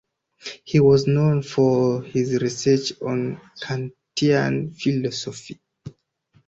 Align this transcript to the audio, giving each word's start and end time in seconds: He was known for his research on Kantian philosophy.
He 0.63 0.79
was 0.79 1.05
known 1.05 1.43
for 1.43 2.01
his 2.01 2.41
research 2.41 2.99
on 3.03 3.39
Kantian 3.61 4.73
philosophy. 4.73 5.59